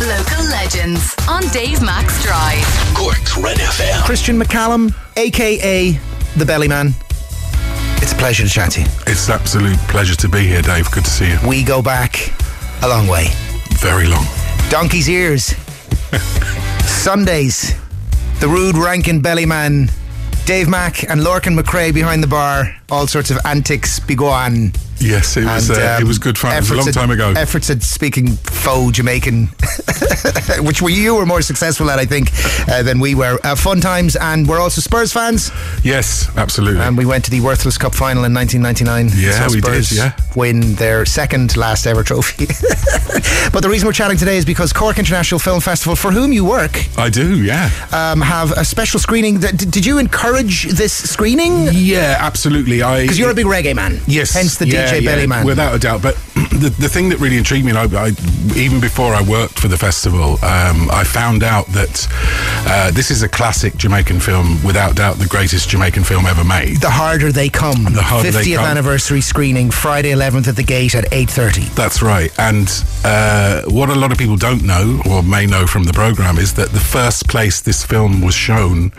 [0.00, 2.64] Local legends on Dave Max Drive.
[2.94, 4.04] Cork's Red FM.
[4.04, 5.90] Christian McCallum, aka
[6.36, 6.92] the Bellyman.
[8.00, 8.86] It's a pleasure to chat to you.
[9.08, 10.88] It's an absolute pleasure to be here, Dave.
[10.92, 11.38] Good to see you.
[11.44, 12.32] We go back
[12.82, 13.26] a long way.
[13.80, 14.24] Very long.
[14.70, 15.46] Donkey's ears.
[16.86, 17.74] Sundays.
[18.38, 19.90] The rude Rankin Bellyman.
[20.46, 22.77] Dave Mack and Lorcan McRae behind the bar.
[22.90, 24.72] All sorts of antics begun.
[25.00, 25.68] Yes, it was.
[25.70, 26.56] And, uh, um, it was good fun.
[26.56, 27.32] It was a long at- time ago.
[27.36, 29.46] Efforts at speaking faux Jamaican,
[30.64, 32.30] which we, you were more successful at, I think,
[32.68, 33.38] uh, than we were.
[33.44, 35.52] Uh, fun times, and we're also Spurs fans.
[35.84, 36.80] yes, absolutely.
[36.80, 39.22] And we went to the Worthless Cup final in 1999.
[39.22, 40.16] Yeah, Saw we did, yeah.
[40.34, 42.46] Win their second last ever trophy.
[43.52, 46.44] but the reason we're chatting today is because Cork International Film Festival, for whom you
[46.44, 47.40] work, I do.
[47.40, 47.70] Yeah.
[47.92, 49.38] um, have a special screening.
[49.40, 51.68] Th- Did you encourage this screening?
[51.72, 52.77] Yeah, absolutely.
[52.82, 54.00] I Because you're a big reggae man.
[54.06, 55.44] Yes, Hence the yeah, DJ yeah, Belly man.
[55.46, 56.02] without a doubt.
[56.02, 56.16] But
[56.58, 58.08] the, the thing that really intrigued me, and I, I,
[58.56, 62.06] even before I worked for the festival, um, I found out that
[62.66, 66.80] uh, this is a classic Jamaican film, without doubt, the greatest Jamaican film ever made.
[66.80, 67.84] the harder they come.
[67.84, 68.64] The Harder They 50th Come.
[68.66, 71.74] anniversary screening, Friday 11th at the gate at 8.30.
[71.74, 72.30] That's right.
[72.38, 72.68] And
[73.04, 76.54] uh, what a lot of people don't know, or may know from the program, is
[76.54, 78.92] that the first place this film was shown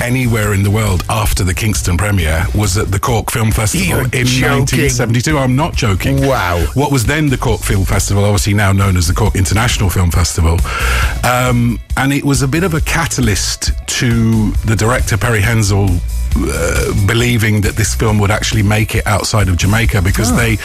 [0.00, 4.04] anywhere in the world after the Kingston premiere was at the Cork Film Festival You're
[4.06, 4.58] in joking.
[4.60, 5.38] 1972.
[5.38, 6.26] I'm not joking.
[6.26, 6.64] Wow.
[6.74, 10.10] What was then the Cork Film Festival, obviously now known as the Cork International Film
[10.10, 10.58] Festival.
[11.24, 16.00] Um, and it was a bit of a catalyst to the director, Perry Henzell,
[16.34, 20.36] uh, believing that this film would actually make it outside of Jamaica because Oh.
[20.36, 20.56] they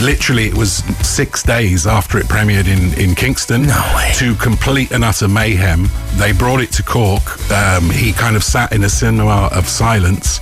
[0.00, 3.66] literally, it was six days after it premiered in, in Kingston.
[3.66, 4.10] No.
[4.14, 7.22] To complete and utter mayhem, they brought it to Cork.
[7.50, 10.40] Um, he kind of sat in a cinema of silence.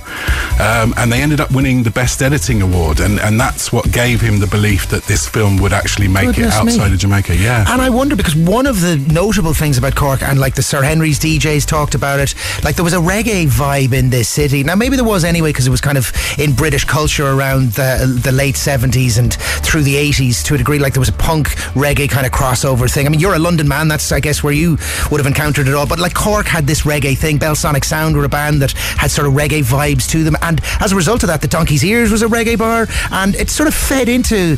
[0.59, 2.99] Um, and they ended up winning the Best Editing Award.
[2.99, 6.55] And, and that's what gave him the belief that this film would actually make Goodness
[6.55, 6.93] it outside me.
[6.93, 7.35] of Jamaica.
[7.35, 7.65] Yeah.
[7.67, 10.81] And I wonder because one of the notable things about Cork, and like the Sir
[10.81, 14.63] Henry's DJs talked about it, like there was a reggae vibe in this city.
[14.63, 18.19] Now maybe there was anyway because it was kind of in British culture around the
[18.23, 20.79] the late seventies and through the eighties to a degree.
[20.79, 23.05] Like there was a punk reggae kind of crossover thing.
[23.05, 23.87] I mean, you're a London man.
[23.87, 24.77] That's I guess where you
[25.11, 25.87] would have encountered it all.
[25.87, 27.37] But like Cork had this reggae thing.
[27.39, 30.91] Belsonic Sound were a band that had sort of reggae vibes to them, and as
[30.91, 33.73] a result of that, the Donkey's Ears was a reggae bar, and it sort of
[33.75, 34.57] fed into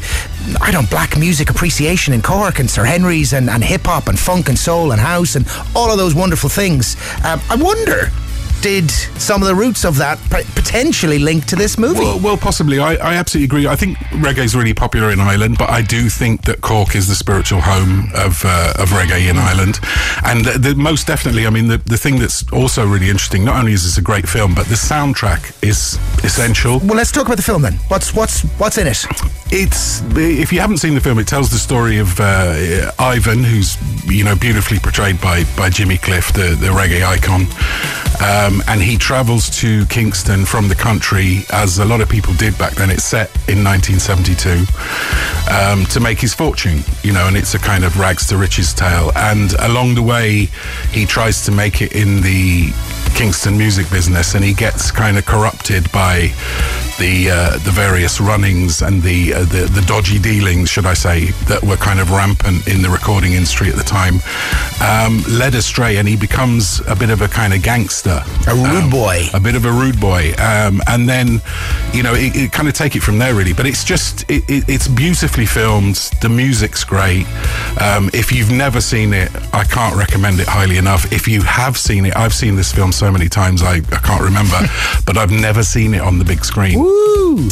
[0.61, 4.07] I don't know, black music appreciation in Cork and Sir Henry's and, and hip hop
[4.07, 6.95] and funk and soul and house and all of those wonderful things.
[7.23, 8.11] Um, I wonder,
[8.61, 11.99] did some of the roots of that potentially link to this movie?
[11.99, 12.79] Well, well, possibly.
[12.79, 13.67] I, I absolutely agree.
[13.67, 17.07] I think reggae is really popular in Ireland, but I do think that Cork is
[17.07, 19.79] the spiritual home of uh, of reggae in Ireland,
[20.25, 21.47] and the, the, most definitely.
[21.47, 23.45] I mean, the, the thing that's also really interesting.
[23.45, 26.79] Not only is this a great film, but the soundtrack is essential.
[26.79, 27.73] well, let's talk about the film then.
[27.87, 29.05] What's what's what's in it?
[29.49, 33.77] It's if you haven't seen the film, it tells the story of uh, Ivan, who's
[34.05, 37.45] you know beautifully portrayed by by Jimmy Cliff, the the reggae icon,
[38.21, 42.57] um, and he travels to Kingston from the country, as a lot of people did
[42.57, 42.89] back then.
[42.89, 44.65] It's set in 1972
[45.51, 48.73] um, to make his fortune, you know, and it's a kind of rags to riches
[48.73, 49.11] tale.
[49.15, 50.49] And along the way,
[50.91, 52.71] he tries to make it in the
[53.15, 56.33] Kingston music business, and he gets kind of corrupted by
[56.99, 61.25] the uh, the various runnings and the, uh, the the dodgy dealings, should I say,
[61.47, 64.15] that were kind of rampant in the recording industry at the time.
[64.81, 68.83] Um, led astray, and he becomes a bit of a kind of gangster, A rude
[68.83, 69.25] Um, boy.
[69.33, 71.41] a bit of a rude boy, um, and then
[71.93, 73.53] you know it, it kind of take it from there really.
[73.53, 75.95] But it's just it, it, it's beautifully filmed.
[76.21, 77.25] The music's great.
[77.81, 81.11] Um, if you've never seen it, I can't recommend it highly enough.
[81.11, 84.21] If you have seen it, I've seen this film so many times I, I can't
[84.23, 84.59] remember,
[85.05, 86.77] but I've never seen it on the big screen,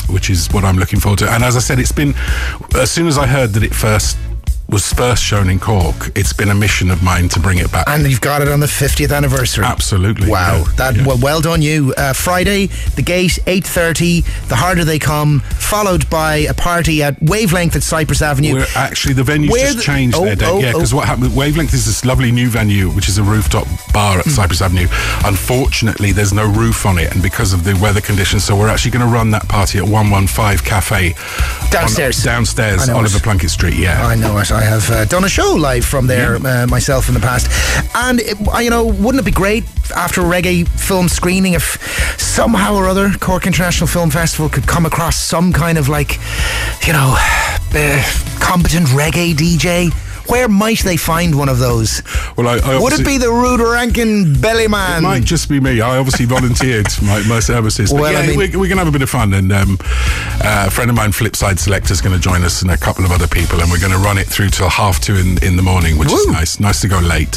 [0.09, 1.31] which is what I'm looking forward to.
[1.31, 2.13] And as I said, it's been
[2.75, 4.18] as soon as I heard that it first
[4.70, 7.88] was first shown in Cork, it's been a mission of mine to bring it back.
[7.88, 9.64] And you've got it on the 50th anniversary.
[9.64, 10.30] Absolutely.
[10.30, 11.06] Wow, yeah, that yeah.
[11.06, 11.94] well, well done you.
[11.98, 14.22] Uh, Friday, the gate, eight thirty.
[14.48, 18.53] The harder they come, followed by a party at Wavelength at Cyprus Avenue.
[18.53, 20.50] We're actually the venue's Where just the- changed oh, there, Dave.
[20.50, 20.97] oh, yeah, because oh.
[20.97, 21.36] what happened?
[21.36, 24.88] Wavelength is this lovely new venue, which is a rooftop bar at Cyprus Avenue.
[25.26, 28.91] Unfortunately, there's no roof on it, and because of the weather conditions, so we're actually
[28.91, 30.28] going to run that party at One One
[31.76, 32.24] Cafe on- Downstairs.
[32.24, 33.24] downstairs, Oliver it.
[33.24, 33.76] Plunkett Street.
[33.76, 34.06] Yeah.
[34.06, 34.52] I know it.
[34.52, 37.48] I have uh, done a show live from there uh, myself in the past,
[37.96, 39.64] and it, you know, wouldn't it be great
[39.96, 41.78] after a reggae film screening if
[42.20, 46.18] somehow or other Cork International Film Festival could come across some kind of like,
[46.88, 47.16] you know,
[47.76, 48.04] uh,
[48.40, 49.92] competent reggae DJ?
[50.28, 52.02] Where might they find one of those?
[52.38, 55.00] Well, I, I Would it be the rude Rankin Bellyman?
[55.00, 55.82] It might just be me.
[55.82, 57.92] I obviously volunteered my, my services.
[57.92, 59.34] But Well, yeah, I mean- we, we're going to have a bit of fun.
[59.34, 62.72] And um, uh, a friend of mine, Flipside Selector, is going to join us and
[62.72, 63.62] a couple of other people.
[63.62, 66.12] And we're going to run it through till half two in, in the morning, which
[66.12, 66.32] is Woo.
[66.34, 66.60] nice.
[66.60, 66.76] nice.
[66.76, 67.32] Nice to go late.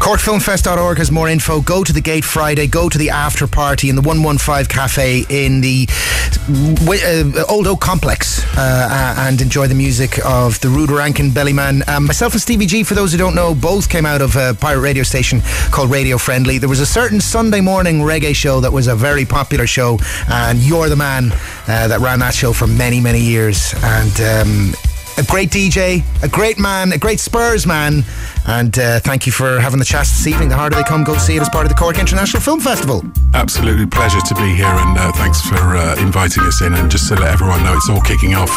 [0.00, 1.60] CorkFilmFest.org has more info.
[1.60, 2.66] Go to the gate Friday.
[2.66, 5.86] Go to the after party in the 115 Cafe in the
[6.48, 11.86] uh, Old Oak Complex uh, and enjoy the music of the Rude Rankin Bellyman.
[11.88, 14.52] Um, myself and Stevie G, for those who don't know, both came out of a
[14.52, 15.40] pirate radio station
[15.70, 16.58] called Radio Friendly.
[16.58, 19.98] There was a certain Sunday morning reggae show that was a very popular show,
[20.28, 23.72] and you're the man uh, that ran that show for many, many years.
[23.82, 24.74] And um,
[25.18, 28.04] a great DJ, a great man, a great Spurs man.
[28.46, 30.48] And uh, thank you for having the chat this evening.
[30.48, 33.02] The harder they come, go see it as part of the Cork International Film Festival.
[33.34, 36.74] Absolutely pleasure to be here, and uh, thanks for uh, inviting us in.
[36.74, 38.50] And just to let everyone know, it's all kicking off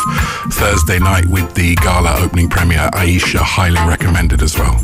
[0.54, 2.90] Thursday night with the gala opening premiere.
[2.94, 4.82] Aisha, highly recommended as well.